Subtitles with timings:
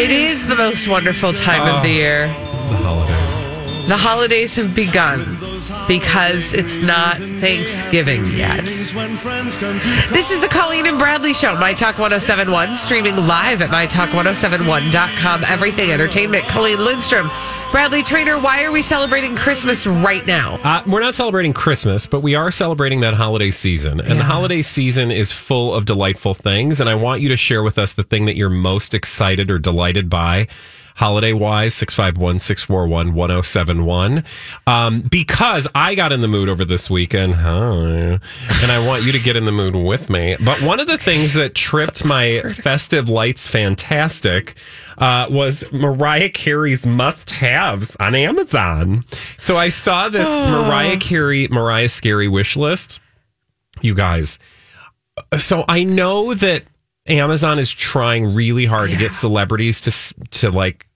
[0.00, 1.92] It is the most wonderful time of the oh.
[1.92, 2.26] year.
[2.26, 3.44] The holidays.
[3.88, 5.38] The holidays have begun
[5.88, 8.64] because it's not Thanksgiving yet.
[8.64, 15.44] This is the Colleen and Bradley Show, My Talk 1071, streaming live at MyTalk1071.com.
[15.44, 16.44] Everything Entertainment.
[16.48, 17.30] Colleen Lindstrom,
[17.70, 20.58] Bradley Traynor, why are we celebrating Christmas right now?
[20.64, 24.00] Uh, we're not celebrating Christmas, but we are celebrating that holiday season.
[24.00, 26.80] And the holiday season is full of delightful things.
[26.80, 29.58] And I want you to share with us the thing that you're most excited or
[29.58, 30.48] delighted by.
[30.98, 34.24] Holiday wise, 651 641 1071.
[34.66, 38.20] Um, Because I got in the mood over this weekend, huh, and
[38.72, 40.36] I want you to get in the mood with me.
[40.44, 44.56] But one of the things that tripped my festive lights fantastic
[44.98, 49.04] uh, was Mariah Carey's must haves on Amazon.
[49.38, 52.98] So I saw this Mariah Carey, Mariah Scary wish list.
[53.80, 54.40] You guys.
[55.36, 56.64] So I know that
[57.06, 60.86] Amazon is trying really hard to get celebrities to to like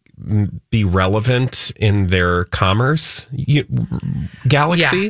[0.71, 3.67] be relevant in their commerce you,
[4.47, 4.97] galaxy.
[4.97, 5.09] Yeah.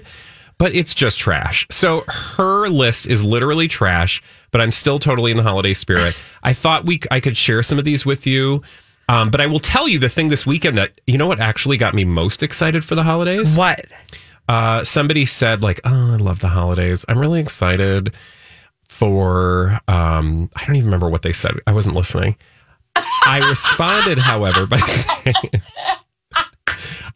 [0.59, 1.67] But it's just trash.
[1.73, 6.15] So her list is literally trash, but I'm still totally in the holiday spirit.
[6.45, 8.63] I thought we I could share some of these with you.
[9.09, 11.77] Um, but I will tell you the thing this weekend that you know what actually
[11.77, 13.57] got me most excited for the holidays.
[13.57, 13.87] What?
[14.49, 17.05] Uh, somebody said like, "Oh, I love the holidays.
[17.09, 18.15] I'm really excited
[18.89, 21.57] for." Um, I don't even remember what they said.
[21.67, 22.37] I wasn't listening.
[22.97, 25.35] I responded, however, by saying,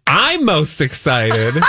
[0.06, 1.62] "I'm most excited."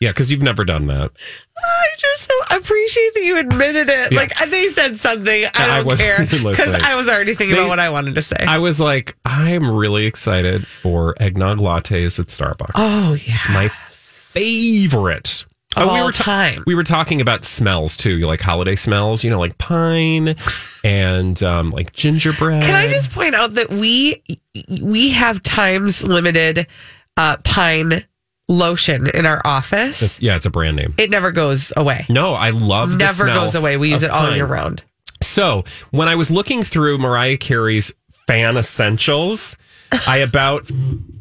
[0.00, 1.10] Yeah, because you've never done that.
[1.56, 4.12] I just so appreciate that you admitted it.
[4.12, 4.18] Yeah.
[4.18, 5.44] Like they said something.
[5.46, 6.72] I I don't wasn't care because.
[6.84, 8.36] I was already thinking They- about what I wanted to say.
[8.46, 12.70] I was like, I'm really excited for eggnog lattes at Starbucks.
[12.76, 15.37] oh yeah, It's my favorite.
[15.76, 16.64] Of we all were ta- time.
[16.66, 20.34] We were talking about smells too, You like holiday smells, you know, like pine
[20.84, 22.62] and um, like gingerbread.
[22.62, 24.22] Can I just point out that we
[24.80, 26.66] we have times limited
[27.16, 28.04] uh, pine
[28.48, 30.20] lotion in our office.
[30.22, 30.94] Yeah, it's a brand name.
[30.96, 32.06] It never goes away.
[32.08, 33.76] No, I love Never goes away.
[33.76, 34.36] We use it all pine.
[34.36, 34.84] year round.
[35.22, 37.92] So when I was looking through Mariah Carey's
[38.26, 39.56] fan essentials,
[40.06, 40.70] I about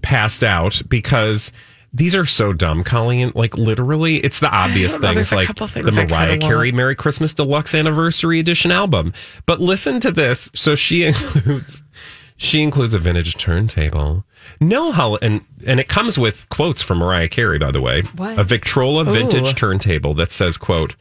[0.02, 1.52] passed out because
[1.94, 3.32] these are so dumb, Colleen.
[3.36, 6.38] Like literally, it's the obvious things like things the Mariah.
[6.38, 9.14] Carey Merry Christmas Deluxe Anniversary Edition album.
[9.46, 10.52] But listen to this.
[10.54, 11.82] So she includes
[12.38, 14.26] she includes a vintage turntable.
[14.62, 18.04] No hol- and and it comes with quotes from Mariah Carey, by the way.
[18.16, 18.38] What?
[18.38, 20.96] A Victrola vintage turntable that says, quote,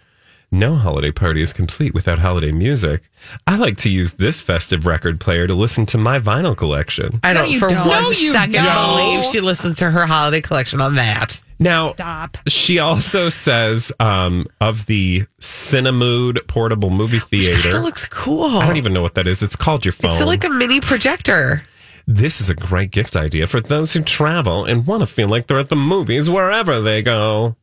[0.59, 3.03] no holiday party is complete without holiday music.
[3.47, 7.21] I like to use this festive record player to listen to my vinyl collection.
[7.23, 7.87] I don't you for don't.
[7.87, 8.97] one No, you second don't.
[8.97, 11.43] believe she listens to her holiday collection on that.
[11.59, 12.37] Now, Stop.
[12.49, 17.79] she also says um, of the Cinemood portable movie It theater.
[17.81, 18.45] looks cool.
[18.59, 19.43] I don't even know what that is.
[19.43, 20.11] It's called your phone.
[20.11, 21.65] It's like a mini projector.
[22.07, 25.47] this is a great gift idea for those who travel and want to feel like
[25.47, 27.57] they're at the movies wherever they go.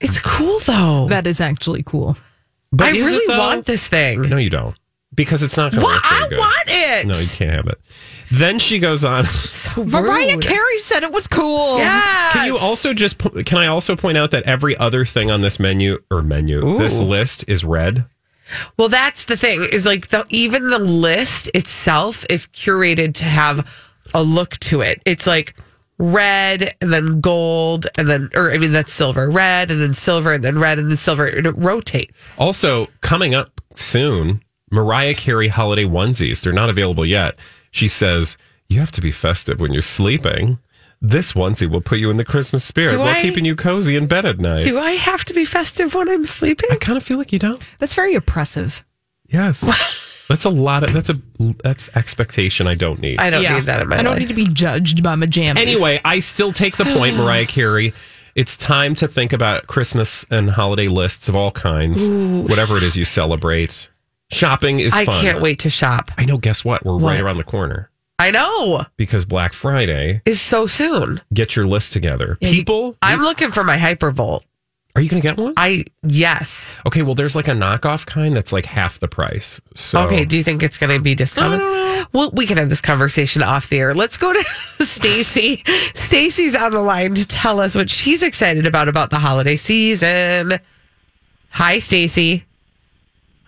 [0.00, 1.06] It's cool though.
[1.08, 2.16] That is actually cool.
[2.72, 3.38] But I is really though?
[3.38, 4.22] want this thing.
[4.22, 4.76] No, you don't.
[5.14, 5.94] Because it's not going to What?
[5.94, 6.38] work very I good.
[6.38, 7.06] want it.
[7.06, 7.80] No, you can't have it.
[8.30, 9.24] Then she goes on.
[9.76, 10.42] Mariah Rude.
[10.44, 11.78] Carey said it was cool.
[11.78, 12.28] Yeah.
[12.30, 15.40] Can you also just po- can I also point out that every other thing on
[15.40, 18.04] this menu or menu this list is red?
[18.76, 23.66] Well, that's the thing is like the even the list itself is curated to have
[24.14, 25.02] a look to it.
[25.06, 25.56] It's like
[25.98, 30.32] red and then gold and then or I mean that's silver, red and then silver
[30.32, 32.38] and then red and then silver and it rotates.
[32.38, 36.42] Also, coming up soon, Mariah Carey holiday onesies.
[36.42, 37.36] They're not available yet.
[37.70, 38.36] She says,
[38.68, 40.58] "You have to be festive when you're sleeping.
[41.00, 43.94] This onesie will put you in the Christmas spirit Do while I- keeping you cozy
[43.96, 46.68] in bed at night." Do I have to be festive when I'm sleeping?
[46.72, 47.60] I kind of feel like you don't.
[47.78, 48.84] That's very oppressive.
[49.28, 49.62] Yes.
[50.28, 51.14] That's a lot of that's a
[51.64, 53.18] that's expectation I don't need.
[53.18, 53.56] I don't yeah.
[53.56, 54.20] need that in my I don't life.
[54.20, 55.58] need to be judged by my jammies.
[55.58, 57.94] Anyway, I still take the point, Mariah Carey.
[58.34, 62.96] It's time to think about Christmas and holiday lists of all kinds, whatever it is
[62.96, 63.88] you celebrate.
[64.30, 65.02] Shopping is fun.
[65.02, 65.20] I fun.
[65.22, 66.10] can't wait to shop.
[66.18, 66.36] I know.
[66.36, 66.84] Guess what?
[66.84, 68.84] We're right around the corner I know.
[68.96, 70.20] because Black Friday.
[70.26, 71.20] Is so soon.
[71.32, 72.96] Get your list together, people.
[73.00, 74.42] I'm looking for my Hypervolt.
[74.96, 75.54] Are you going to get one?
[75.56, 76.76] I yes.
[76.86, 79.60] Okay, well, there's like a knockoff kind that's like half the price.
[79.74, 81.60] So Okay, do you think it's going to be discounted?
[82.12, 83.94] Well, we can have this conversation off the air.
[83.94, 84.42] Let's go to
[84.84, 85.62] Stacy.
[85.94, 90.58] Stacy's on the line to tell us what she's excited about about the holiday season.
[91.50, 92.44] Hi, Stacy.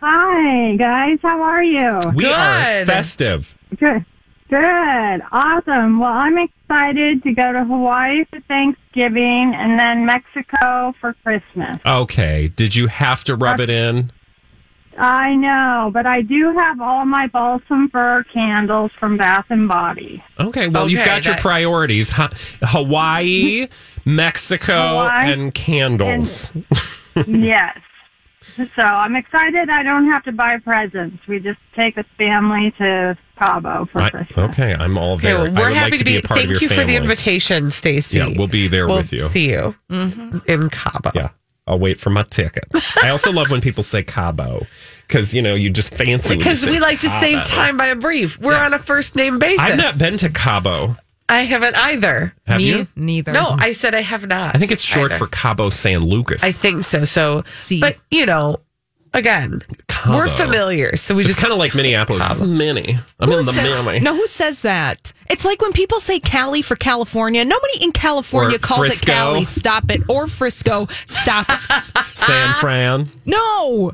[0.01, 1.19] Hi, guys.
[1.23, 2.01] How are you?
[2.15, 2.87] we are Good.
[2.87, 3.57] festive.
[3.77, 4.05] Good.
[4.51, 5.23] Good.
[5.31, 6.01] Awesome.
[6.01, 11.79] Well, I'm excited to go to Hawaii for Thanksgiving and then Mexico for Christmas.
[11.87, 14.11] Okay, did you have to rub it in?
[14.99, 20.23] I know, but I do have all my balsam fir candles from Bath and Body.
[20.41, 23.69] Okay, well, you've Okay, got your priorities Ha- Hawaii,
[24.05, 26.53] Mexico, Hawaii and candles.
[27.27, 27.79] yes.
[28.57, 31.25] So I'm excited I don't have to buy presents.
[31.29, 34.51] We just take a family to Cabo for I- Christmas.
[34.51, 35.37] okay, I'm all Okay, there.
[35.39, 36.17] well, we're would happy like to be.
[36.17, 38.19] a part thank of you your for the invitation, Stacy.
[38.19, 39.21] Yeah, we'll be there We'll with you.
[39.29, 40.39] See you mm-hmm.
[40.47, 41.11] in Cabo.
[41.15, 41.29] Yeah,
[41.67, 42.97] I'll wait for my tickets.
[43.03, 44.67] I also love when people say Cabo
[45.09, 48.39] because you know you just fancy Because we like to save time by a brief.
[48.39, 49.61] We're on a first name basis.
[49.61, 50.97] I've not been to Cabo.
[51.29, 52.35] I haven't either.
[52.47, 52.89] Have Me you?
[52.97, 53.33] neither.
[53.33, 53.61] No, mm-hmm.
[53.61, 54.57] I said I have not.
[54.57, 55.25] I think it's short either.
[55.25, 56.43] for Cabo San Lucas.
[56.43, 57.05] I think so.
[57.05, 57.79] So, See.
[57.79, 58.57] but you know,
[59.15, 59.61] again,
[60.03, 60.17] Cabo.
[60.17, 62.23] we're familiar, so we it's just kind of like Minneapolis.
[62.31, 62.99] It's mini.
[63.19, 64.01] I'm in the says- mini.
[64.01, 65.13] No, who says that?
[65.29, 67.45] It's like when people say Cali for California.
[67.45, 69.13] Nobody in California Or calls Frisco.
[69.13, 69.45] it Cali.
[69.45, 70.01] Stop it.
[70.09, 70.89] Or Frisco.
[71.07, 72.07] Stop it.
[72.15, 73.09] San Fran.
[73.27, 73.93] No.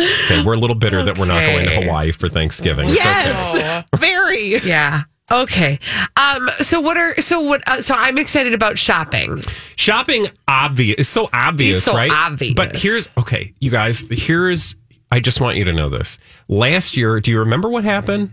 [0.00, 2.86] Okay, we're a little bitter that we're not going to Hawaii for Thanksgiving.
[2.86, 3.04] It's okay.
[3.04, 3.84] Yes.
[3.96, 4.56] Very.
[4.58, 5.02] yeah.
[5.30, 5.78] Okay.
[6.16, 6.48] Um.
[6.58, 7.62] So what are so what?
[7.66, 9.40] Uh, so I'm excited about shopping.
[9.76, 10.96] Shopping obvious.
[10.98, 12.10] It's so obvious, It's so right?
[12.12, 12.54] obvious.
[12.54, 14.00] But here's okay, you guys.
[14.10, 14.74] Here's
[15.14, 16.18] I just want you to know this.
[16.48, 18.32] Last year, do you remember what happened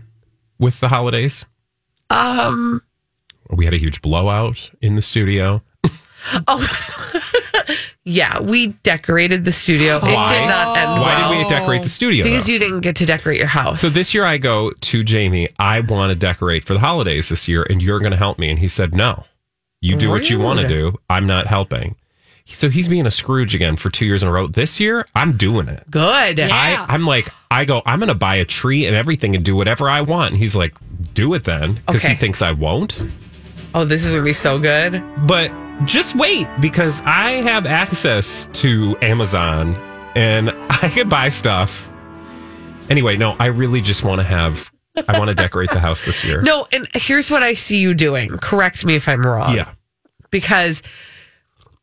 [0.58, 1.46] with the holidays?
[2.10, 2.82] Um.
[3.50, 5.62] We had a huge blowout in the studio.
[6.48, 6.66] Oh,
[8.04, 10.00] yeah, we decorated the studio.
[10.00, 10.24] Why?
[10.24, 12.24] It did not end Why well did we decorate the studio?
[12.24, 12.52] because though?
[12.54, 13.80] you didn't get to decorate your house.
[13.80, 17.46] so this year I go to Jamie, I want to decorate for the holidays this
[17.46, 18.50] year and you're going to help me.
[18.50, 19.24] And he said, no,
[19.80, 20.98] you do what you want to do.
[21.08, 21.94] I'm not helping.
[22.44, 24.46] So he's being a Scrooge again for two years in a row.
[24.46, 25.84] This year, I'm doing it.
[25.90, 26.38] good.
[26.40, 29.56] I, I'm like, I go, I'm going to buy a tree and everything and do
[29.56, 30.32] whatever I want.
[30.32, 30.74] And he's like,
[31.14, 31.74] do it then.
[31.74, 32.10] Because Okay.
[32.10, 33.02] he thinks I won't.
[33.74, 35.02] Oh, this is gonna be so good.
[35.26, 35.50] But
[35.86, 39.74] just wait because I have access to Amazon
[40.14, 41.88] and I can buy stuff.
[42.90, 44.70] Anyway, no, I really just want to have,
[45.08, 46.42] I want to decorate the house this year.
[46.44, 48.28] No, and here's what I see you doing.
[48.28, 49.54] Correct me if I'm wrong.
[49.54, 49.70] Yeah.
[50.30, 50.82] Because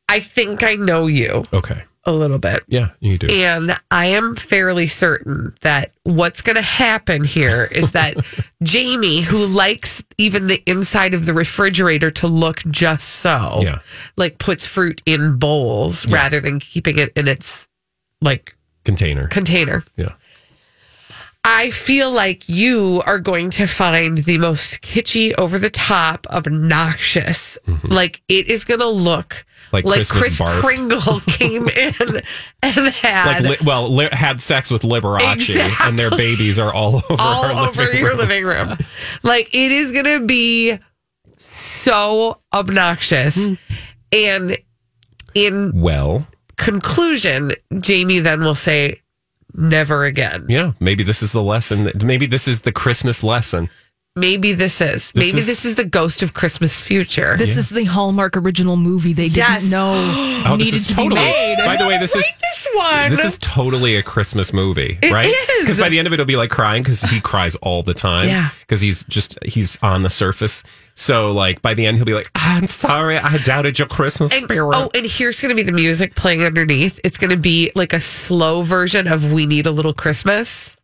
[0.09, 1.83] I think I know you Okay.
[2.05, 2.63] a little bit.
[2.67, 3.27] Yeah, you do.
[3.27, 8.15] And I am fairly certain that what's going to happen here is that
[8.63, 13.79] Jamie, who likes even the inside of the refrigerator to look just so, Yeah.
[14.17, 17.67] like puts fruit in bowls rather than keeping it in its
[18.21, 18.55] like
[18.85, 19.27] Container.
[19.27, 19.83] container.
[19.95, 20.15] Yeah.
[21.43, 27.57] I feel like you are going to find the most kitschy, over the top, obnoxious.
[27.83, 30.59] Like it is going to look Like like, Chris barf.
[30.59, 32.21] Kringle came in
[32.61, 35.87] and had Like, li- well, li- had sex with Liberace Exactly.
[35.87, 38.17] and their babies are all over all over living your room.
[38.17, 38.77] living room.
[39.23, 40.77] Like it is going to be
[41.37, 43.47] so obnoxious.
[43.47, 43.53] Hmm.
[44.11, 44.57] And
[45.35, 46.27] in Well,
[46.57, 49.01] conclusion, Jamie then will say,
[49.53, 50.45] never again.
[50.49, 51.83] yeah, maybe this is the lesson.
[51.85, 53.69] that- Maybe this is the Christmas lesson.
[54.15, 55.11] Maybe this is.
[55.13, 57.37] This maybe is- this is the ghost of Christmas future.
[57.37, 59.71] This is the Hallmark original movie they didn't Yes.
[59.71, 59.93] know
[60.45, 61.21] Oh, needed this is to totally.
[61.21, 61.57] be made.
[61.63, 63.11] By the way, this is this one.
[63.11, 65.33] This is totally a Christmas movie, It right?
[65.61, 67.93] Because by the end of it, he'll be like crying because he cries all the
[67.93, 68.27] time.
[68.27, 68.49] Yeah.
[68.61, 70.63] Because he's just he's on the surface.
[70.99, 74.43] So like by the end, he'll be like, "I'm sorry, I doubted your Christmas and,
[74.43, 76.99] spirit." oh, and here's going to be the music playing underneath.
[77.05, 80.75] It's going to be like a slow version of "We Need a Little Christmas."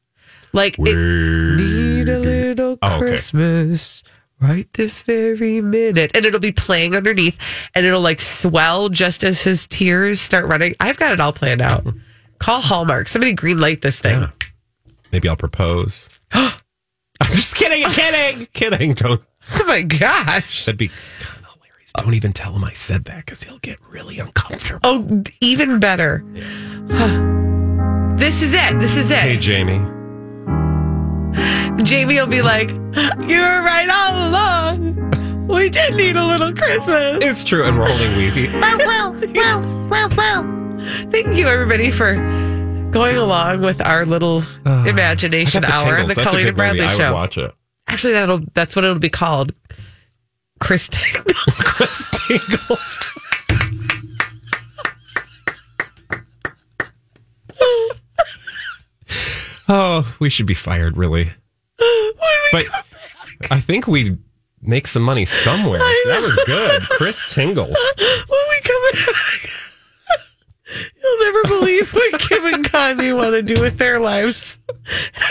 [0.54, 3.08] Like it, need a little Oh, okay.
[3.08, 4.04] Christmas
[4.40, 7.38] right this very minute, and it'll be playing underneath,
[7.76, 10.76] and it'll like swell just as his tears start running.
[10.80, 11.86] I've got it all planned out.
[12.40, 13.10] Call Hallmark.
[13.10, 14.22] Somebody green light this thing.
[14.22, 14.30] Yeah.
[15.12, 16.08] Maybe I'll propose.
[16.32, 16.54] I'm
[17.32, 18.94] just kidding, kidding, kidding.
[18.94, 19.22] Don't.
[19.54, 20.66] Oh my gosh.
[20.66, 21.92] That'd be kind of hilarious.
[21.98, 24.80] Don't even tell him I said that because he'll get really uncomfortable.
[24.84, 26.24] Oh, even better.
[26.92, 28.16] Huh.
[28.18, 28.80] This is it.
[28.80, 29.18] This is it.
[29.20, 29.80] Hey, Jamie.
[31.84, 35.48] Jamie will be like, "You were right all along.
[35.48, 38.48] We did need a little Christmas." It's true, and we're holding Wheezy.
[41.12, 42.16] Thank you, everybody, for
[42.92, 46.44] going along with our little imagination I got the hour on the That's a Colleen
[46.44, 46.90] good and Bradley movie.
[46.90, 47.14] I would show.
[47.14, 47.54] watch it.
[47.88, 49.54] Actually, that'll that's what it'll be called.
[50.60, 51.24] Chris Tingle.
[51.50, 52.77] Chris Tingle.
[59.70, 61.32] oh, we should be fired, really.
[62.51, 62.65] But
[63.51, 64.18] I think we
[64.62, 65.80] make some money somewhere.
[65.80, 66.82] That was good.
[66.84, 67.77] Chris Tingles.
[67.98, 69.50] when we come back,
[71.04, 74.60] you'll never believe what Kim and Kanye want to do with their lives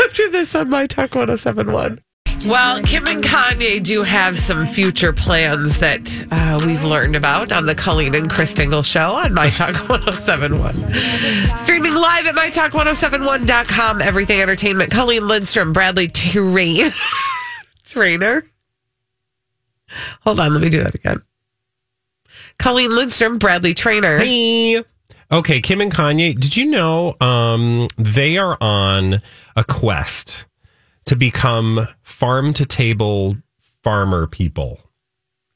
[0.01, 2.01] after this on My Talk 1071.
[2.47, 7.65] Well, Kim and Kanye do have some future plans that uh, we've learned about on
[7.65, 10.75] the Colleen and Chris Tingle show on My Talk 1071.
[11.57, 14.91] Streaming live at MyTalk1071.com, everything entertainment.
[14.91, 16.93] Colleen Lindstrom, Bradley Train.
[17.85, 18.47] Traynor.
[20.21, 21.23] Hold on, let me do that again.
[22.59, 24.19] Colleen Lindstrom, Bradley Traynor.
[24.19, 24.85] Hey.
[25.33, 29.23] Okay, Kim and Kanye, did you know um, they are on
[29.57, 30.45] a quest
[31.07, 33.37] to become farm to table
[33.83, 34.81] farmer people?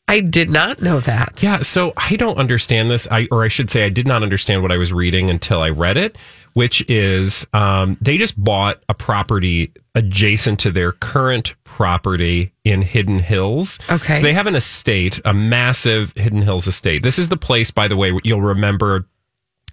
[0.08, 1.42] I did not know that.
[1.42, 3.06] Yeah, so I don't understand this.
[3.10, 5.68] I or I should say I did not understand what I was reading until I
[5.68, 6.16] read it,
[6.54, 13.18] which is um, they just bought a property adjacent to their current property in Hidden
[13.18, 13.78] Hills.
[13.90, 14.16] Okay.
[14.16, 17.02] So they have an estate, a massive Hidden Hills estate.
[17.02, 19.06] This is the place, by the way, you'll remember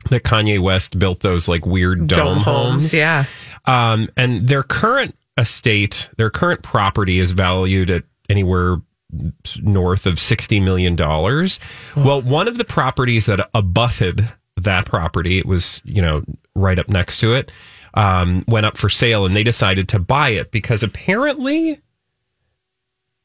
[0.09, 2.93] that Kanye West built those like weird dome, homes.
[2.93, 3.23] Yeah.
[3.65, 8.81] Um, and their current estate, their current property is valued at anywhere
[9.61, 10.95] north of $60 million.
[10.95, 16.23] Well, one of the properties that abutted that property, it was, you know,
[16.55, 17.51] right up next to it,
[17.93, 21.79] um, went up for sale and they decided to buy it because apparently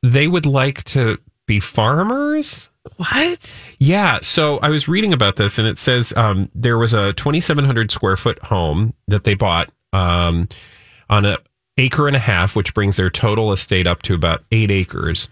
[0.03, 2.69] they would like to be farmers.
[2.97, 3.63] What?
[3.79, 4.21] Yeah.
[4.23, 8.17] So I was reading about this, and it says um, there was a 2,700 square
[8.17, 10.49] foot home that they bought um,
[11.11, 11.37] on an
[11.81, 15.29] acre and a half, which brings their total estate up to about eight acres.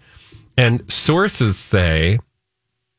[0.57, 2.19] And sources say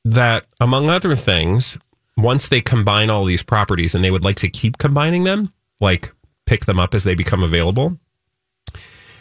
[0.04, 1.76] that, among other things,
[2.16, 6.12] once they combine all these properties, and they would like to keep combining them, like
[6.46, 7.98] pick them up as they become available.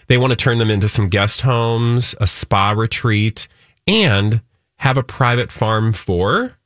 [0.07, 3.47] They want to turn them into some guest homes, a spa retreat,
[3.87, 4.41] and
[4.77, 6.57] have a private farm for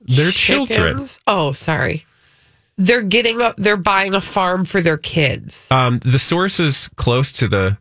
[0.00, 1.04] their children.
[1.26, 2.06] Oh, sorry.
[2.78, 5.70] They're getting a, they're buying a farm for their kids.
[5.70, 7.78] Um, the sources close to the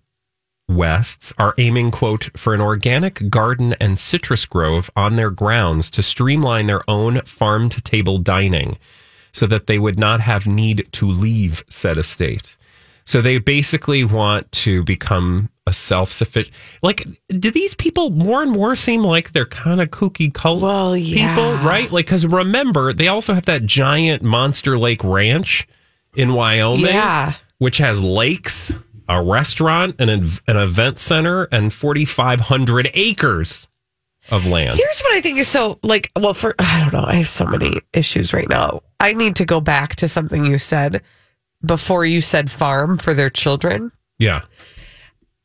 [0.67, 6.01] Wests are aiming, quote, for an organic garden and citrus grove on their grounds to
[6.01, 8.79] streamline their own farm to table dining
[9.31, 12.57] so that they would not have need to leave said estate.
[13.05, 16.55] So they basically want to become a self sufficient.
[16.81, 20.95] Like, do these people more and more seem like they're kind of kooky cult Well,
[20.95, 21.91] people, right?
[21.91, 25.67] Like, because remember, they also have that giant Monster Lake Ranch
[26.15, 27.33] in Wyoming, Yeah.
[27.59, 28.73] which has lakes,
[29.07, 33.67] a restaurant, an, an event center, and 4,500 acres
[34.31, 34.77] of land.
[34.79, 37.45] Here's what I think is so like well for I don't know, I have so
[37.45, 38.81] many issues right now.
[38.99, 41.03] I need to go back to something you said
[41.65, 43.91] before you said farm for their children.
[44.19, 44.41] Yeah.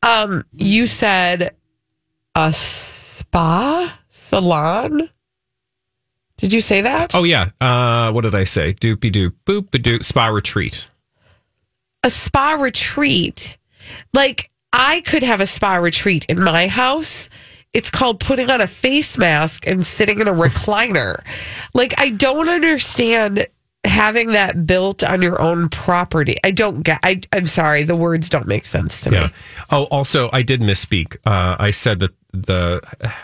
[0.03, 1.55] Um you said
[2.35, 5.09] a spa salon.
[6.37, 7.13] Did you say that?
[7.13, 7.51] Oh, yeah.
[7.61, 8.73] Uh, what did I say?
[8.73, 10.87] Doopy doop, boop a doop, spa retreat.
[12.03, 13.57] a spa retreat.
[14.13, 17.29] Like I could have a spa retreat in my house.
[17.73, 21.15] It's called putting on a face mask and sitting in a recliner.
[21.75, 23.45] like I don't understand
[23.83, 26.35] having that built on your own property.
[26.43, 29.23] I don't get I I'm sorry, the words don't make sense to Yeah.
[29.27, 29.33] me.
[29.69, 31.17] Oh, also, I did misspeak.
[31.25, 32.81] Uh, I said that the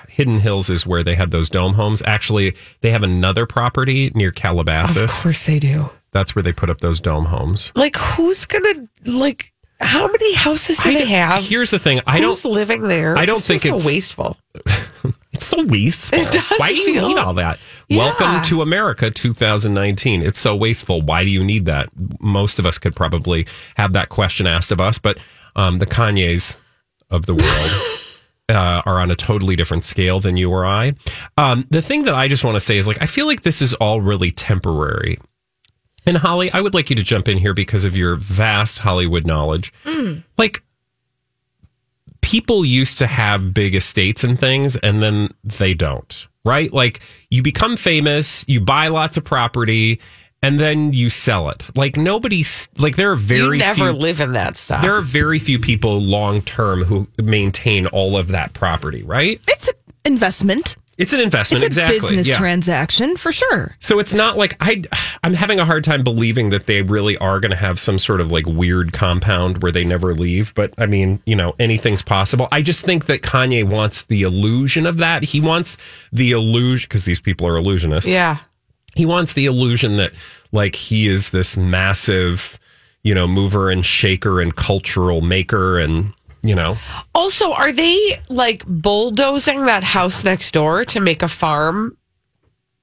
[0.10, 2.02] Hidden Hills is where they have those dome homes.
[2.06, 5.02] Actually, they have another property near Calabasas.
[5.18, 5.90] Of course they do.
[6.12, 7.72] That's where they put up those dome homes.
[7.76, 8.74] Like who's gonna
[9.06, 11.44] like how many houses do I they have?
[11.46, 12.02] Here's the thing.
[12.08, 12.52] I Who's don't.
[12.52, 13.16] living there?
[13.16, 14.36] I don't This think it's- so wasteful.
[15.48, 16.20] It's so wasteful.
[16.20, 17.58] It does Why do you feel- need all that?
[17.88, 18.00] Yeah.
[18.00, 20.22] Welcome to America 2019.
[20.22, 21.01] It's so wasteful.
[21.01, 21.89] Why do you need that?
[22.20, 25.20] Most of us could probably have that question asked of us, but
[25.56, 26.58] um, the Kanyes
[27.10, 28.00] of the world
[28.50, 30.94] uh, are on a totally different scale than you or I.
[31.38, 33.62] Um, the thing that I just want to say is like, I feel like this
[33.62, 35.18] is all really temporary.
[36.06, 39.25] And Holly, I would like you to jump in here because of your vast Hollywood
[39.25, 39.72] knowledge.
[40.38, 40.63] Like,
[42.28, 46.72] people used to have big estates and things, and then they don't, right?
[46.74, 50.02] Like, you become famous, you buy lots of property,
[50.44, 51.70] and then you sell it.
[51.76, 54.82] Like nobody's like there are You very never few, live in that stuff.
[54.82, 59.42] there are very few people long term who maintain all of that property, right?
[59.48, 59.74] It's an
[60.06, 60.76] investment.
[60.98, 62.00] It's an investment, It's a exactly.
[62.00, 62.38] business yeah.
[62.38, 63.75] transaction for sure.
[63.80, 64.82] So it's not like I
[65.24, 68.20] I'm having a hard time believing that they really are going to have some sort
[68.20, 72.48] of like weird compound where they never leave, but I mean, you know, anything's possible.
[72.51, 75.24] I just think that Kanye wants the illusion of that.
[75.24, 75.77] He wants
[76.12, 78.08] the illusion cuz these people are illusionists.
[78.08, 78.38] yeah.
[78.96, 80.12] He wants the illusion that
[80.51, 82.58] like he is this massive,
[83.04, 86.13] you know, mover and shaker and cultural maker and,
[86.48, 86.77] you know,
[87.13, 91.98] Also, are they like bulldozing that house next door to make a farm?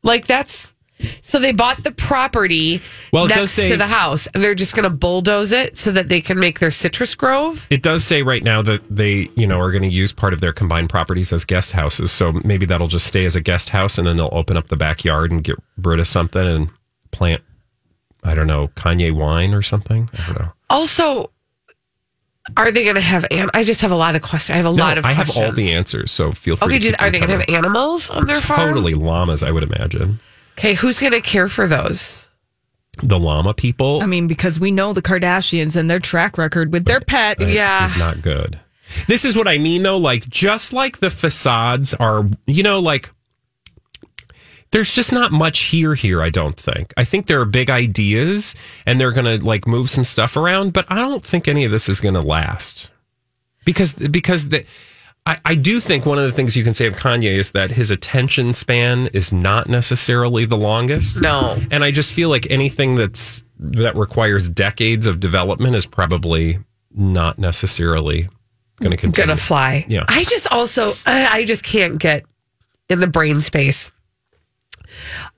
[0.03, 0.73] Like that's
[1.23, 2.81] so they bought the property
[3.13, 6.09] Well, next say- to the house and they're just going to bulldoze it so that
[6.09, 7.67] they can make their citrus grove.
[7.69, 10.41] It does say right now that they, you know, are going to use part of
[10.41, 12.13] their combined properties as guest houses.
[12.13, 14.77] So maybe that'll just stay as a guest house, and then they'll open up the
[14.77, 16.71] backyard and get rid of something and
[17.11, 17.43] plant,
[18.23, 20.09] I don't know, Kanye wine or something.
[20.17, 20.53] I don't know.
[20.71, 21.31] Also,
[22.57, 23.25] are they going to have?
[23.31, 24.55] An- I just have a lot of questions.
[24.55, 25.05] I have a No, lot of.
[25.05, 25.31] Questions.
[25.37, 26.67] I have all the answers, so feel free.
[26.67, 28.69] Okay, to do, keep are they going to have animals on their farm?
[28.69, 30.21] Totally llamas, I would imagine.
[30.59, 32.29] Okay, who's going to care for those?
[33.03, 34.01] The llama people.
[34.03, 37.41] I mean, because we know the Kardashians and their track record with their pets.
[37.41, 37.87] This Yeah.
[37.87, 38.61] is not good.
[39.09, 39.97] This is what I mean, though.
[39.97, 43.11] Like, just like the facades are, you know, like
[44.75, 45.95] there's just not much here.
[45.95, 46.93] Here, I don't think.
[46.97, 50.85] I think there are big ideas, and they're gonna like move some stuff around, but
[50.89, 52.91] I don't think any of this is gonna last
[53.65, 54.67] because because the.
[55.27, 57.71] I, I do think one of the things you can say of Kanye is that
[57.71, 61.19] his attention span is not necessarily the longest.
[61.19, 61.57] No.
[61.71, 66.59] And I just feel like anything that's that requires decades of development is probably
[66.91, 68.29] not necessarily
[68.81, 69.29] going to continue.
[69.29, 69.87] Gonna fly.
[69.89, 70.05] Yeah.
[70.09, 72.27] I just also I, I just can't get
[72.91, 73.91] in the brain space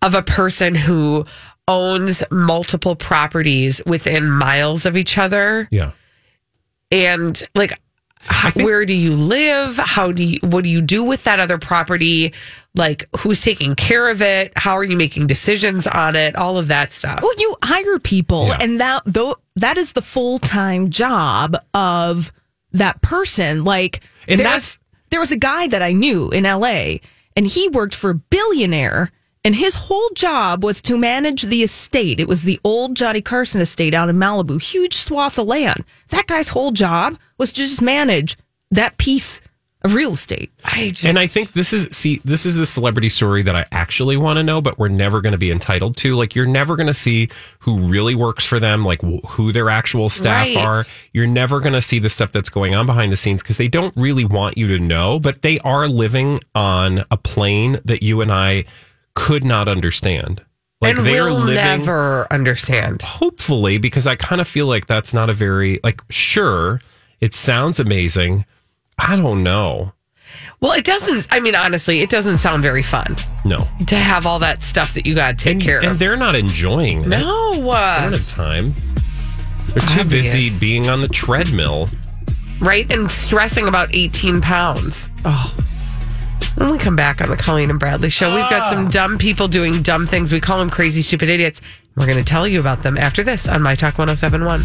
[0.03, 1.25] of a person who
[1.69, 5.93] owns multiple properties within miles of each other Yeah.
[6.91, 7.73] and like
[8.21, 11.59] how, where do you live how do you what do you do with that other
[11.59, 12.33] property
[12.75, 16.69] like who's taking care of it how are you making decisions on it all of
[16.69, 18.59] that stuff Well, you hire people, Yeah.
[18.61, 22.33] and that though that is the full time job of
[22.73, 23.65] that person.
[23.65, 24.79] Like, And there's- that's-
[25.11, 27.01] there was a guy that I knew in L.A.
[27.37, 29.11] and he worked for a billionaire,
[29.47, 32.19] and his whole job was to manage the estate.
[32.19, 35.85] It was the old Johnny Carson estate out in Malibu, huge swath of land.
[36.09, 38.37] That guy's whole job was to just manage
[38.73, 39.41] that piece
[39.85, 40.51] of real estate.
[40.65, 43.65] i just And I think this is see this is the celebrity story that I
[43.71, 46.17] actually want to know, but we're never going to be entitled to.
[46.17, 47.29] Like you're never going to see
[47.61, 50.57] who really works for them, like wh- who their actual staff Right.
[50.57, 50.85] are.
[51.13, 53.69] You're never going to see the stuff that's going on behind the scenes because they
[53.69, 55.21] don't really want you to know.
[55.21, 58.65] But they are living on a plane that you and I
[59.17, 60.43] could not understand.
[60.81, 64.87] Like and they are we'll living never understand hopefully because I kind of feel like
[64.87, 66.81] that's not a very like sure
[67.21, 68.45] it sounds amazing.
[68.99, 69.93] I don't know.
[70.61, 73.67] well it doesn't i mean honestly it doesn't sound very fun No.
[73.87, 75.99] to have all that stuff that you got to take and, care and of and
[76.01, 77.09] they're not enjoying it.
[77.09, 78.65] no They don't have time.
[79.67, 80.33] They're too Obvious.
[80.35, 81.89] busy being on the treadmill.
[82.61, 82.91] right?
[82.93, 85.11] And stressing about 18 pounds.
[85.25, 85.57] Oh.
[86.57, 88.89] When we come back on the Colleen and Bradley show, we've got some ah.
[88.89, 90.33] dumb people doing dumb things.
[90.33, 91.61] We call them crazy, stupid idiots.
[91.97, 94.63] We're going to tell you about them after this on My Talk 1071.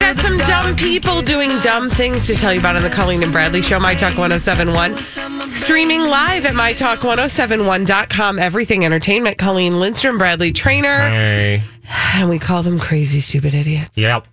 [0.00, 3.32] Got some dumb people doing dumb things to tell you about on the Colleen and
[3.32, 4.98] Bradley show, My Talk 1071.
[5.54, 8.38] Streaming live at MyTalk1071.com.
[8.38, 9.38] Everything Entertainment.
[9.38, 11.08] Colleen Lindstrom, Bradley Traynor.
[11.08, 11.62] Hey.
[12.14, 13.96] And we call them crazy, stupid idiots.
[13.96, 14.26] Yep.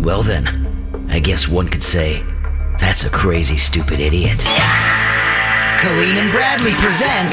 [0.00, 2.22] Well, then, I guess one could say
[2.78, 4.38] that's a crazy, stupid idiot.
[5.80, 7.32] Colleen and Bradley present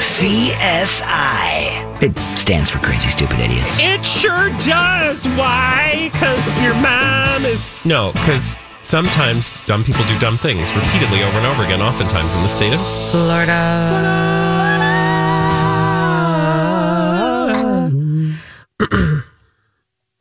[0.00, 2.02] CSI.
[2.02, 3.76] It stands for Crazy, Stupid Idiots.
[3.78, 5.22] It sure does.
[5.36, 6.08] Why?
[6.12, 7.84] Because your mom is.
[7.84, 12.42] No, because sometimes dumb people do dumb things repeatedly over and over again, oftentimes in
[12.42, 14.49] the state of Florida.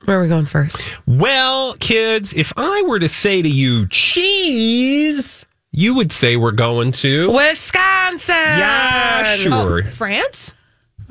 [0.10, 0.82] Where are we going first?
[1.06, 6.94] Well, kids, if I were to say to you, cheese, you would say we're going
[6.94, 7.32] to.
[7.32, 8.34] Wisconsin.
[8.34, 9.84] Yeah, sure.
[9.84, 10.56] France?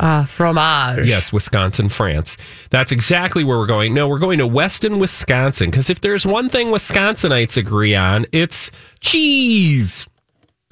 [0.01, 1.07] Uh, fromage.
[1.07, 2.37] Yes, Wisconsin, France.
[2.71, 3.95] That's exactly where we're going.
[3.95, 8.73] No, we're going to Weston, Wisconsin, because if there's one thing Wisconsinites agree on, it's
[8.99, 10.09] cheese.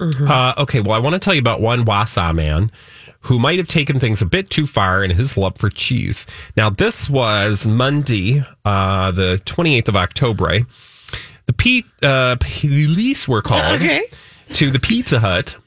[0.01, 2.71] Uh, okay, well, I want to tell you about one Wausau man
[3.27, 6.25] who might have taken things a bit too far in his love for cheese.
[6.55, 10.59] Now, this was Monday, uh, the 28th of October.
[11.45, 13.75] The Pete, uh, police were called.
[13.81, 14.03] Okay.
[14.53, 15.57] to the Pizza Hut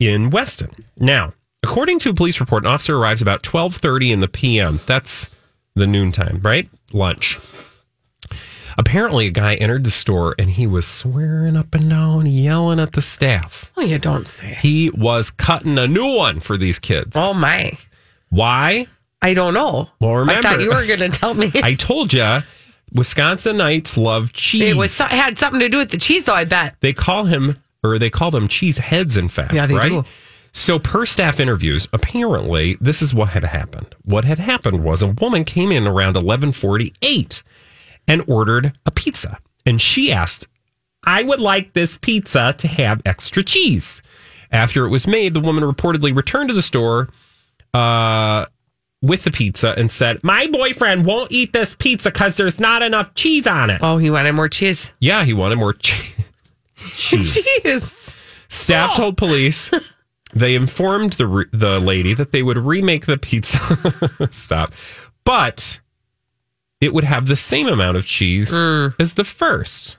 [0.00, 0.70] in Weston.
[0.98, 4.80] Now, according to a police report, an officer arrives about 12:30 in the p.m.
[4.86, 5.30] That's
[5.74, 6.68] the noontime, right?
[6.92, 7.38] Lunch.
[8.78, 12.92] Apparently, a guy entered the store and he was swearing up and down, yelling at
[12.92, 13.72] the staff.
[13.76, 14.54] Oh, you don't say.
[14.60, 17.16] He was cutting a new one for these kids.
[17.16, 17.78] Oh my.
[18.28, 18.86] Why?
[19.22, 19.88] I don't know.
[20.00, 21.50] Well, remember, I thought you were going to tell me.
[21.62, 22.40] I told you,
[22.94, 24.62] Wisconsinites love cheese.
[24.74, 26.34] it was so- had something to do with the cheese, though.
[26.34, 26.76] I bet.
[26.80, 30.04] they call him or they call them cheese heads in fact Yeah, they right do.
[30.50, 35.08] so per staff interviews apparently this is what had happened what had happened was a
[35.08, 37.42] woman came in around 1148
[38.08, 40.46] and ordered a pizza and she asked
[41.04, 44.02] i would like this pizza to have extra cheese
[44.52, 47.08] after it was made the woman reportedly returned to the store
[47.74, 48.46] uh,
[49.02, 53.12] with the pizza and said my boyfriend won't eat this pizza because there's not enough
[53.14, 54.92] cheese on it Oh, he wanted more cheese.
[55.00, 56.14] yeah he wanted more cheese
[56.96, 58.12] cheese Cheese.
[58.48, 58.96] Staff Oh.
[58.96, 59.70] told police
[60.32, 63.58] they informed the re- the lady that they would remake the pizza.
[64.30, 64.72] Stop,
[65.24, 65.80] but
[66.80, 68.94] it would have the same amount of cheese Mm.
[69.00, 69.96] as the first.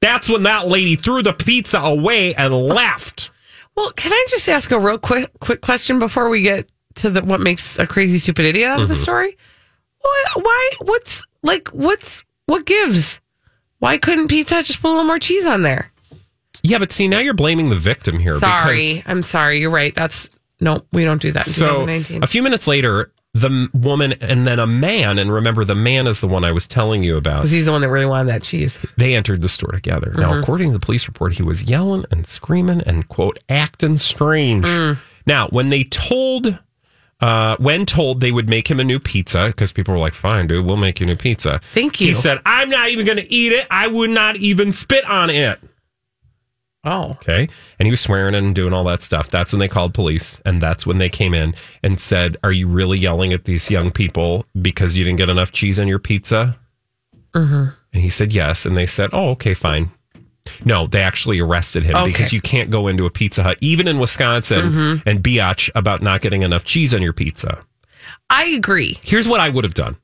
[0.00, 3.30] That's when that lady threw the pizza away and left.
[3.76, 7.22] Well, can I just ask a real quick quick question before we get to the
[7.24, 8.92] what makes a crazy stupid idiot out of Mm-hmm.
[8.92, 9.36] the story?
[10.00, 10.44] What?
[10.44, 10.70] Why?
[10.80, 11.68] What's like?
[11.68, 13.20] What's what gives?
[13.78, 15.90] Why couldn't Pizza just put a little more cheese on there?
[16.62, 18.38] Yeah, but see, now you're blaming the victim here.
[18.40, 19.60] Sorry, because- I'm sorry.
[19.60, 19.94] You're right.
[19.94, 20.28] That's
[20.60, 22.22] no, we don't do that in so 2019.
[22.22, 26.20] a few minutes later, the woman and then a man, and remember, the man is
[26.20, 27.38] the one I was telling you about.
[27.38, 28.78] Because he's the one that really wanted that cheese.
[28.96, 30.12] they entered the store together.
[30.16, 30.40] Now, Mm-hmm.
[30.40, 34.64] according to the police report, he was yelling and screaming and quote acting strange.
[34.64, 34.98] Mm.
[35.26, 36.58] Now, when they told,
[37.20, 40.48] uh, when told they would make him a new pizza, because people were like, "Fine,
[40.48, 42.08] dude, we'll make you a new pizza." Thank you.
[42.08, 43.66] He said, "I'm not even going to eat it.
[43.70, 45.60] I would not even spit on it."
[46.84, 47.48] Oh, Okay.
[47.78, 49.28] And he was swearing and doing all that stuff.
[49.28, 50.40] That's when they called police.
[50.46, 53.90] And that's when they came in and said, Are you really yelling at these young
[53.90, 56.56] people because you didn't get enough cheese on your pizza?
[57.34, 57.68] Mm-hmm.
[57.92, 58.64] And he said, Yes.
[58.64, 59.90] And they said, Oh, okay, fine.
[60.64, 62.06] No, they actually arrested him Okay.
[62.06, 65.08] because you can't go into a Pizza Hut, even in Wisconsin, Mm-hmm.
[65.08, 67.62] and biatch about not getting enough cheese on your pizza.
[68.30, 68.98] I agree.
[69.02, 69.96] Here's what I would have done.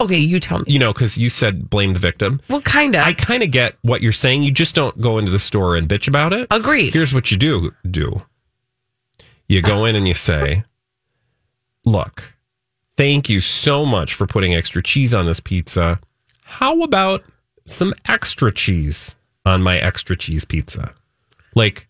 [0.00, 0.64] Okay, you tell me.
[0.68, 2.40] You know, because you said blame the victim.
[2.48, 3.04] Well, kind of.
[3.04, 4.42] I kind of get what you're saying.
[4.44, 6.46] You just don't go into the store and bitch about it.
[6.50, 6.94] Agreed.
[6.94, 8.22] Here's what you do do.
[9.48, 10.64] You go in and you say,
[11.84, 12.34] "Look,
[12.96, 16.00] thank you so much for putting extra cheese on this pizza.
[16.44, 17.24] How about
[17.66, 20.94] some extra cheese on my extra cheese pizza?
[21.54, 21.88] Like,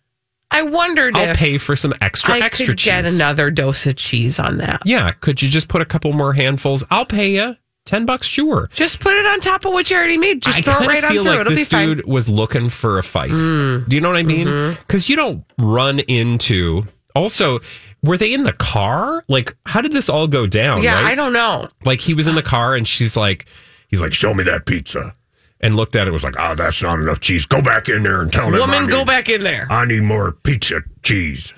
[0.51, 2.85] I wondered I'll if pay for some extra I extra could cheese.
[2.91, 4.81] get another dose of cheese on that.
[4.85, 6.83] yeah, could you just put a couple more handfuls?
[6.91, 10.17] I'll pay you ten bucks, sure." Just put it on top of what you already
[10.17, 10.41] made.
[10.41, 11.21] Just I throw it right on through.
[11.23, 11.87] like It'll be this fine.
[11.89, 11.95] Mm.
[11.97, 13.29] dude was looking for a fight.
[13.29, 14.47] Do you know what I mean?
[14.47, 14.79] Mm-hmm.
[14.81, 16.83] Because you don't run into.
[17.15, 17.59] Also,
[18.01, 19.23] were they in the car?
[19.27, 20.81] Like, how did this all go down?
[20.81, 21.11] yeah, right?
[21.11, 21.67] I don't know.
[21.85, 23.45] Like, he was in the car, and she's like,
[23.87, 25.13] he's like, show me that pizza,
[25.61, 27.45] and looked at it, was like, oh, that's not enough cheese.
[27.45, 28.55] Go back in there and tell them.
[28.55, 29.67] I Woman, go back in there.
[29.69, 31.53] I need more pizza cheese.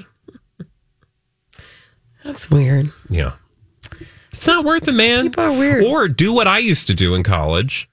[2.25, 2.91] That's weird.
[3.09, 3.33] Yeah.
[4.35, 5.23] It's not worth it, man.
[5.23, 5.85] People are weird.
[5.85, 7.89] Or do what I used to do in college.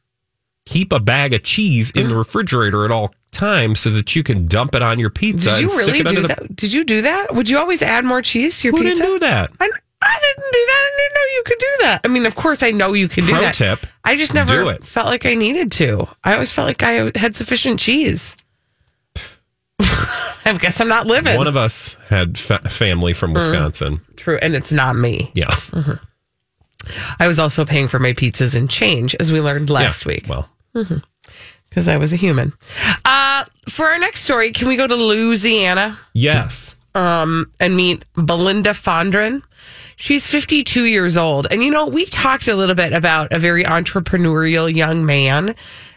[0.66, 4.48] Keep a bag of cheese in the refrigerator at all times so that you can
[4.48, 5.50] dump it on your pizza.
[5.54, 6.56] Did you really do the- that?
[6.56, 7.32] Did you do that?
[7.34, 9.02] Would you always add more cheese to your Who pizza?
[9.04, 9.52] didn't do that?
[9.60, 9.70] I,
[10.02, 10.90] I didn't do that.
[10.90, 12.00] I didn't know you could do that.
[12.04, 13.54] I mean, of course, I know you can do Pro that.
[13.54, 16.08] tip, I just never felt like I needed to.
[16.24, 18.36] I always felt like I had sufficient cheese.
[19.80, 21.36] I guess I'm not living.
[21.36, 23.48] One of us had fa- family from mm-hmm.
[23.48, 24.00] Wisconsin.
[24.16, 25.30] True, and it's not me.
[25.34, 25.46] Yeah.
[25.46, 26.04] Mm-hmm.
[27.18, 30.12] I was also paying for my pizzas in change, as we learned last Yeah.
[30.12, 30.48] week, Well,
[31.68, 32.52] because I was a human.
[33.04, 36.74] Uh, for our next story, can we go to Louisiana yes.
[36.94, 39.42] um, and meet Belinda Fondren?
[39.96, 41.46] She's 52 years old.
[41.50, 45.54] And, you know, we talked a little bit about a very entrepreneurial young man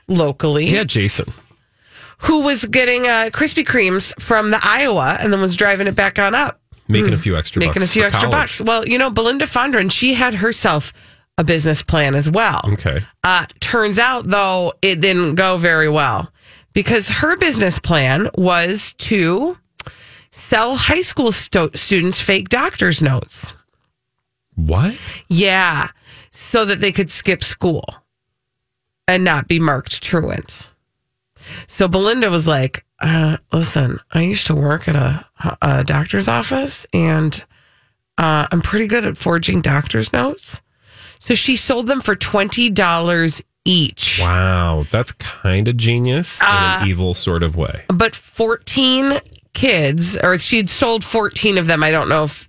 [0.07, 1.33] locally Yeah, Jason.
[2.19, 6.19] who was getting uh, Krispy Kremes from the Iowa and then was driving it back
[6.19, 6.59] on up.
[6.87, 7.67] Making a few extra Hmm.
[7.67, 8.41] making a bucks few for extra college.
[8.49, 8.61] bucks.
[8.61, 10.93] Well, you know, Belinda Fondren, she had herself
[11.37, 12.61] a business plan as well.
[12.73, 13.03] Okay.
[13.23, 16.31] Uh, turns out, though, it didn't go very well
[16.73, 19.57] because her business plan was to
[20.31, 23.53] sell high school sto- students fake doctor's notes.
[24.55, 24.95] What?
[25.27, 25.89] Yeah,
[26.31, 27.83] so that they could skip school
[29.07, 30.71] and not be marked truant.
[31.67, 35.25] So Belinda was like, uh, "Listen, I used to work at a,
[35.61, 37.43] a doctor's office, and
[38.17, 40.61] uh, I'm pretty good at forging doctor's notes."
[41.19, 44.19] So she sold them for twenty dollars each.
[44.21, 44.83] Wow.
[44.91, 47.83] That's kind of genius in Uh, an evil sort of way.
[47.87, 49.19] but 14
[49.55, 51.81] kids, or she'd sold 14 of them.
[51.81, 52.47] I don't know if,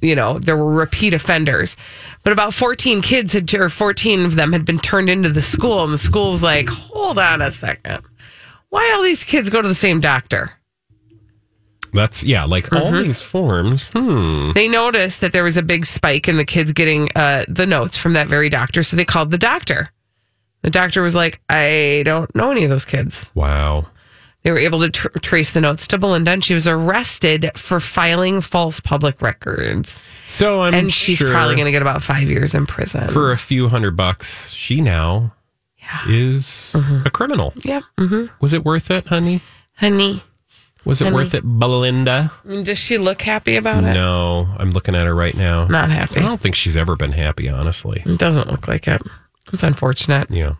[0.00, 1.76] you know, there were repeat offenders,
[2.22, 5.84] but about 14 kids had, or 14 of them had been turned into the school.
[5.84, 8.02] And the school was like, hold on a second.
[8.74, 10.50] Why all these kids go to the same doctor?
[11.92, 13.02] That's yeah, like all Mm-hmm.
[13.04, 13.90] these forms.
[13.90, 14.50] Hmm.
[14.52, 17.96] They noticed that there was a big spike in the kids getting uh, the notes
[17.96, 18.82] from that very doctor.
[18.82, 19.90] So they called the doctor.
[20.62, 23.30] The doctor was like, I don't know any of those kids.
[23.34, 23.86] Wow.
[24.42, 27.78] They were able to tr- trace the notes to Belinda, and she was arrested for
[27.80, 30.02] filing false public records.
[30.26, 33.06] So I'm and she's sure probably going to get about five years in prison.
[33.08, 35.32] for a few hundred bucks, she now
[36.08, 37.06] is Mm-hmm.
[37.06, 37.52] a criminal.
[37.64, 39.40] yeah, hmm Was it worth it, honey?
[39.76, 40.22] honey.
[40.84, 41.14] Was it Honey.
[41.16, 42.30] worth it, Belinda?
[42.44, 43.94] I mean, does she look happy about it?
[43.94, 45.66] No, I'm looking at her right now.
[45.66, 46.20] Not happy.
[46.20, 48.02] I don't think she's ever been happy, honestly.
[48.04, 49.00] It doesn't look like it.
[49.52, 50.30] It's unfortunate.
[50.30, 50.56] Yeah.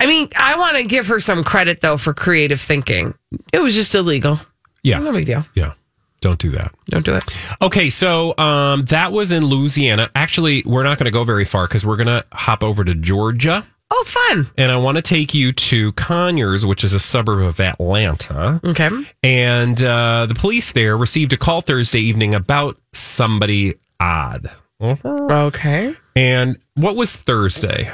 [0.00, 3.14] I mean, I want to give her some credit though for creative thinking.
[3.52, 4.38] It was just illegal.
[4.84, 4.98] Yeah.
[5.00, 5.44] No big deal.
[5.54, 5.72] Yeah.
[6.20, 6.74] Don't do that.
[6.86, 7.24] Don't do it.
[7.62, 10.10] Okay, so um, that was in Louisiana.
[10.14, 12.94] Actually, we're not going to go very far because we're going to hop over to
[12.94, 13.66] Georgia.
[13.90, 14.50] Oh, fun.
[14.58, 18.60] And I want to take you to Conyers, which is a suburb of Atlanta.
[18.64, 18.90] Okay.
[19.22, 24.50] And uh, the police there received a call Thursday evening about somebody odd.
[24.80, 25.94] Okay.
[26.14, 27.90] And what was Thursday?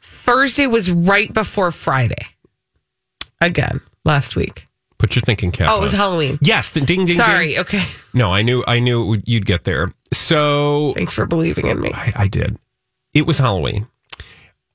[0.00, 2.26] Thursday was right before Friday.
[3.40, 4.66] Again, last week.
[5.04, 5.68] Put your thinking cap.
[5.70, 5.92] Oh, it was.
[5.92, 6.38] Halloween.
[6.40, 7.18] Yes, the ding ding.
[7.18, 7.48] Sorry.
[7.50, 7.58] Ding.
[7.58, 7.84] Okay.
[8.14, 8.64] No, I knew.
[8.66, 9.92] I knew would- you'd get there.
[10.14, 11.92] So Thanks for believing in me.
[11.92, 12.56] I, I did.
[13.12, 13.86] It was Halloween.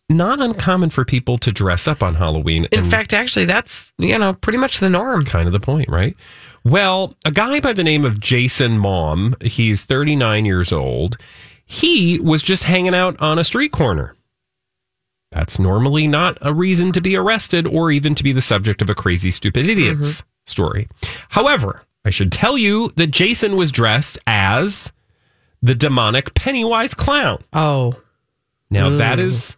[0.08, 2.68] Not uncommon for people to dress up on Halloween.
[2.72, 5.26] In fact, actually, that's, you know, pretty much the norm.
[5.26, 6.16] kind of the point, right?
[6.64, 11.18] Well, a guy by the name of Jason Mom, he's 39 years old.
[11.66, 14.16] He was just hanging out on a street corner.
[15.32, 18.90] That's normally not a reason to be arrested or even to be the subject of
[18.90, 20.88] a crazy, stupid idiot's story.
[21.30, 24.92] However, I should tell you that Jason was dressed as
[25.62, 27.44] the demonic Pennywise clown.
[27.54, 27.94] Oh.
[28.72, 29.58] Now, that is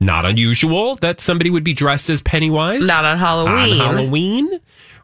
[0.00, 2.86] not unusual that somebody would be dressed as Pennywise.
[2.86, 3.80] Not on Halloween.
[3.80, 4.60] On Halloween,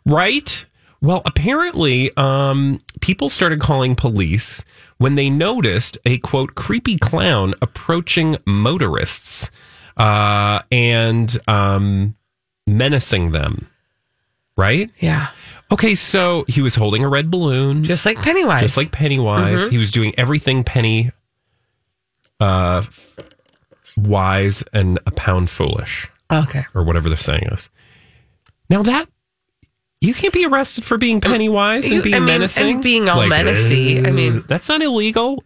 [0.07, 0.65] right?
[1.01, 4.65] Well, apparently, um, people started calling police
[4.99, 9.51] when they noticed a quote creepy clown approaching motorists
[9.99, 12.15] uh, and um,
[12.67, 13.69] menacing them.
[14.57, 14.91] Right?
[14.99, 15.29] Yeah.
[15.71, 18.61] Okay, so he was holding a red balloon, Just like Pennywise.
[18.63, 19.69] just like Pennywise.
[19.69, 21.11] He was doing everything Penny
[22.41, 22.83] uh,
[23.97, 26.65] wise and a pound foolish Okay.
[26.75, 27.69] or whatever the saying is.
[28.71, 29.09] Now that
[30.01, 33.09] you can't be arrested for being Pennywise You- and being I mean, menacing and being
[33.09, 34.07] all menacey.
[34.07, 35.43] I mean- that's not illegal.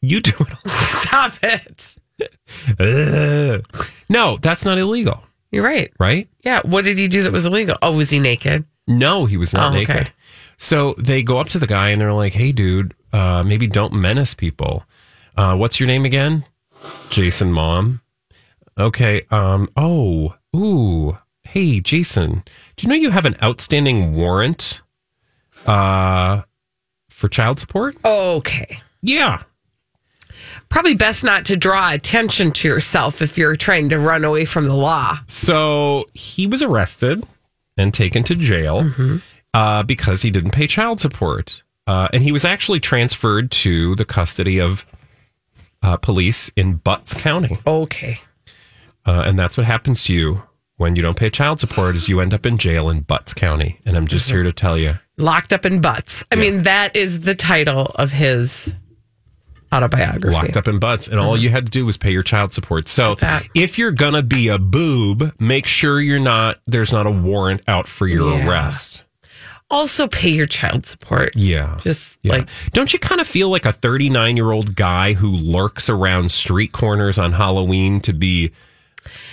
[0.00, 0.68] You do it.
[0.70, 1.96] Stop it.
[4.08, 5.90] No, that's not illegal, You're right.
[5.98, 6.28] right?
[6.44, 6.60] Yeah.
[6.64, 7.76] What did he do that was illegal?
[7.80, 8.64] Oh, was he naked?
[8.86, 9.96] No, he was not Oh, naked.
[9.96, 10.08] okay.
[10.58, 13.94] So they go up to the guy and they're like, "Hey, dude, uh, maybe don't
[13.94, 14.84] menace people.
[15.36, 16.44] Uh, what's your name again?
[17.10, 18.00] Jason, mom.
[18.78, 19.22] Okay.
[19.30, 19.68] Um.
[19.76, 20.34] Oh.
[20.54, 21.16] Ooh.
[21.44, 22.42] Hey, Jason.
[22.76, 24.82] Do you know you have an outstanding warrant?
[25.66, 26.42] Uh,
[27.08, 27.96] for child support?
[28.04, 28.80] Okay.
[29.00, 29.42] Yeah.
[30.72, 34.68] Probably best not to draw attention to yourself if you're trying to run away from
[34.68, 35.18] the law.
[35.28, 37.26] So he was arrested
[37.76, 38.90] and taken to jail
[39.52, 41.62] uh, because he didn't pay child support.
[41.86, 44.86] Uh, and he was actually transferred to the custody of
[45.82, 47.58] uh, police in Butts County.
[47.66, 48.20] Okay.
[49.04, 50.42] Uh, and that's what happens to you
[50.76, 53.78] when you don't pay child support is you end up in jail in Butts County.
[53.84, 54.94] And I'm just here to tell you.
[55.18, 56.24] Locked up in butts.
[56.32, 58.78] I mean, that is the title of his
[59.72, 60.34] autobiography.
[60.34, 61.44] Locked up in butts, and all mm-hmm.
[61.44, 62.88] you had to do was pay your child support.
[62.88, 63.16] So,
[63.54, 66.60] if you're gonna be a boob, make sure you're not.
[66.66, 68.48] There's not a warrant out for your Yeah.
[68.48, 69.04] arrest.
[69.70, 71.32] Also, pay your child support.
[71.34, 71.78] Yeah.
[71.82, 72.32] Just Yeah.
[72.32, 76.30] like don't you kind of feel like a 39 year old guy who lurks around
[76.30, 78.52] street corners on Halloween to be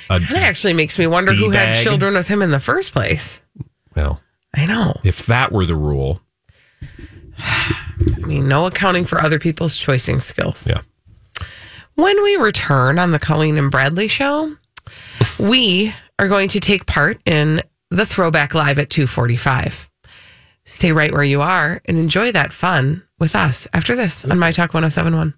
[0.08, 3.41] that actually makes me wonder who had children with him in the first place.
[3.95, 4.21] well?
[4.56, 4.99] I know.
[5.04, 6.21] If that were the rule,
[8.29, 10.67] mean, no accounting for other people's choicing skills.
[10.67, 10.81] yeah.
[11.95, 14.55] When we return on the Colleen and Bradley show,
[15.39, 19.89] we are going to take part in the throwback live at 245.
[20.65, 24.51] Stay right where you are and enjoy that fun with us after this on My
[24.51, 25.33] Talk 1071.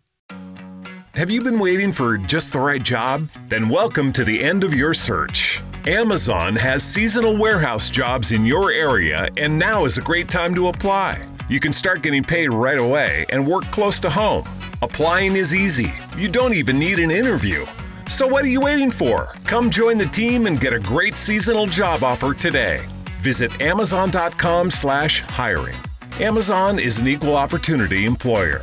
[1.13, 3.27] Have you been waiting for just the right job?
[3.47, 5.61] Then welcome to the end of your search.
[5.85, 10.67] Amazon has seasonal warehouse jobs in your area, and now is a great time to
[10.67, 11.21] apply.
[11.51, 14.45] You can start getting paid right away and work close to home.
[14.81, 15.91] Applying is easy.
[16.17, 17.65] You don't even need an interview.
[18.07, 19.35] So what are you waiting for?
[19.43, 22.79] Come join the team and get a great seasonal job offer today.
[23.19, 25.75] Visit amazon.com slash hiring.
[26.21, 28.61] Amazon is an equal opportunity employer.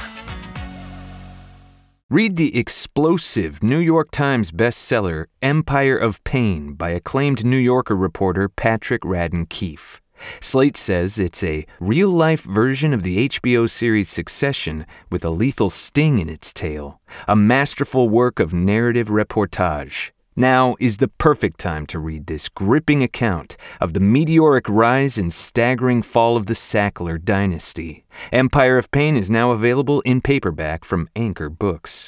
[2.08, 8.48] Read the explosive New York Times bestseller Empire of Pain by acclaimed New Yorker reporter
[8.48, 10.00] Patrick Radden Keefe.
[10.40, 15.70] Slate says it's a real life version of the HBO series Succession with a lethal
[15.70, 20.12] sting in its tail, a masterful work of narrative reportage.
[20.38, 25.32] Now is the perfect time to read this gripping account of the meteoric rise and
[25.32, 28.04] staggering fall of the Sackler dynasty.
[28.30, 32.06] Empire of Pain is now available in paperback from Anchor Books.